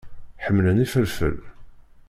Ḥemmlen 0.43 0.83
ifelfel. 0.85 1.37